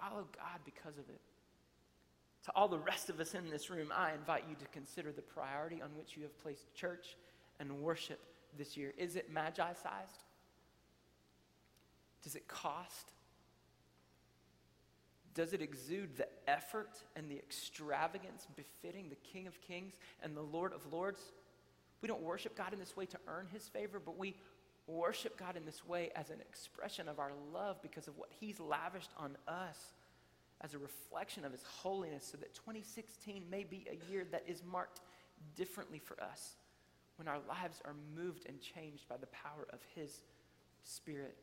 [0.00, 1.20] Follow God because of it.
[2.46, 5.22] To all the rest of us in this room, I invite you to consider the
[5.22, 7.16] priority on which you have placed church
[7.60, 8.18] and worship
[8.58, 8.92] this year.
[8.98, 10.24] Is it magi sized?
[12.24, 13.12] Does it cost?
[15.34, 20.42] Does it exude the effort and the extravagance befitting the King of Kings and the
[20.42, 21.20] Lord of Lords?
[22.02, 24.34] We don't worship God in this way to earn his favor, but we
[24.86, 28.58] worship God in this way as an expression of our love because of what He's
[28.60, 29.78] lavished on us
[30.60, 34.62] as a reflection of His holiness, so that 2016 may be a year that is
[34.70, 35.00] marked
[35.56, 36.56] differently for us
[37.16, 40.22] when our lives are moved and changed by the power of His
[40.84, 41.36] Spirit.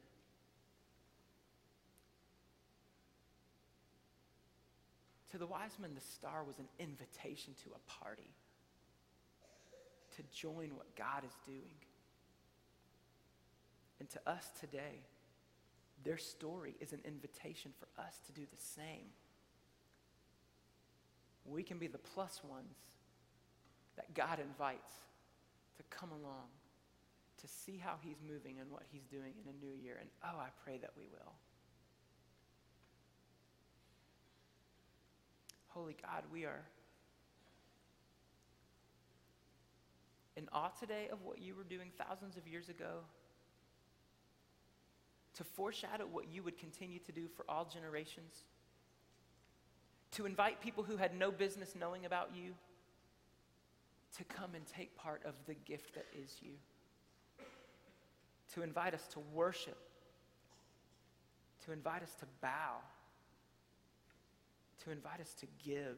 [5.32, 8.32] To the wise men, the star was an invitation to a party,
[10.16, 11.76] to join what God is doing.
[14.00, 15.04] And to us today,
[16.04, 19.10] their story is an invitation for us to do the same.
[21.46, 22.78] We can be the plus ones
[23.96, 24.94] that God invites
[25.78, 26.48] to come along,
[27.42, 29.98] to see how He's moving and what He's doing in a new year.
[30.00, 31.34] And oh, I pray that we will.
[35.68, 36.64] Holy God, we are
[40.36, 43.04] in awe today of what you were doing thousands of years ago
[45.40, 48.44] to foreshadow what you would continue to do for all generations,
[50.12, 52.52] to invite people who had no business knowing about you
[54.18, 56.52] to come and take part of the gift that is you,
[58.54, 59.78] to invite us to worship,
[61.64, 62.76] to invite us to bow,
[64.84, 65.96] to invite us to give,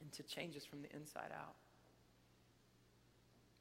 [0.00, 1.54] and to change us from the inside out.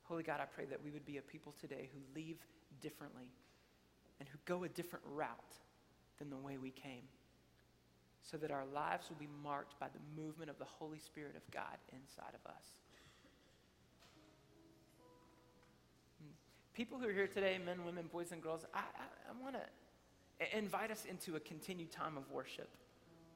[0.04, 2.38] Holy God, I pray that we would be a people today who leave
[2.80, 3.26] differently
[4.24, 5.28] and who go a different route
[6.18, 7.04] than the way we came,
[8.22, 11.42] so that our lives will be marked by the movement of the Holy Spirit of
[11.52, 12.64] God inside of us.
[16.22, 16.32] Hmm.
[16.74, 20.58] People who are here today, men, women, boys, and girls, I, I, I want to
[20.58, 22.70] invite us into a continued time of worship.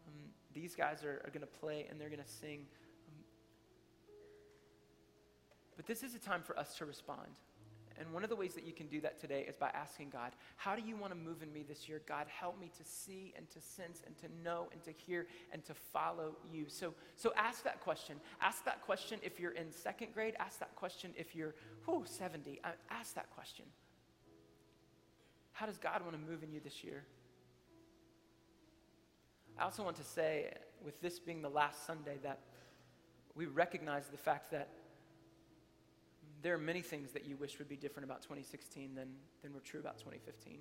[0.07, 0.13] Um,
[0.53, 2.65] these guys are, are going to play and they're going to sing.
[3.09, 3.23] Um,
[5.75, 7.27] but this is a time for us to respond.
[7.99, 10.31] And one of the ways that you can do that today is by asking God,
[10.55, 12.01] How do you want to move in me this year?
[12.07, 15.63] God, help me to see and to sense and to know and to hear and
[15.65, 16.65] to follow you.
[16.67, 18.17] So, so ask that question.
[18.41, 20.35] Ask that question if you're in second grade.
[20.39, 22.59] Ask that question if you're whew, 70.
[22.63, 23.65] Uh, ask that question.
[25.53, 27.03] How does God want to move in you this year?
[29.59, 30.53] I also want to say,
[30.85, 32.41] with this being the last Sunday, that
[33.33, 34.69] we recognize the fact that
[36.41, 39.07] there are many things that you wish would be different about 2016 than,
[39.41, 40.59] than were true about 2015.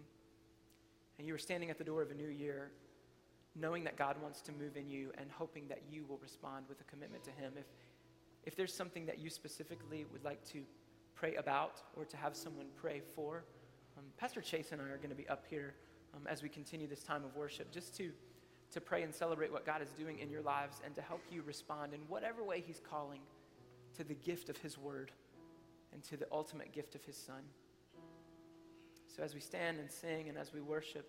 [1.19, 2.71] And you are standing at the door of a new year,
[3.55, 6.81] knowing that God wants to move in you and hoping that you will respond with
[6.81, 7.53] a commitment to Him.
[7.59, 7.67] If,
[8.45, 10.63] if there's something that you specifically would like to
[11.15, 13.45] pray about or to have someone pray for,
[13.97, 15.75] um, Pastor Chase and I are going to be up here
[16.15, 18.11] um, as we continue this time of worship just to,
[18.73, 21.43] to pray and celebrate what God is doing in your lives and to help you
[21.43, 23.21] respond in whatever way He's calling
[23.97, 25.13] to the gift of His Word
[25.97, 27.41] and to the ultimate gift of his son.
[29.09, 31.09] So as we stand and sing and as we worship,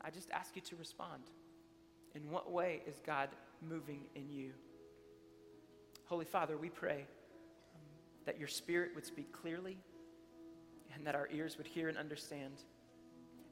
[0.00, 1.24] I just ask you to respond.
[2.14, 3.28] In what way is God
[3.60, 4.52] moving in you?
[6.04, 7.06] Holy Father, we pray
[7.74, 7.80] um,
[8.24, 9.76] that your spirit would speak clearly
[10.94, 12.62] and that our ears would hear and understand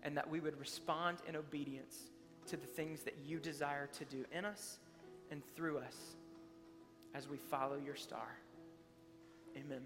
[0.04, 2.12] and that we would respond in obedience
[2.46, 4.78] to the things that you desire to do in us
[5.32, 6.14] and through us
[7.16, 8.38] as we follow your star.
[9.56, 9.82] Amen.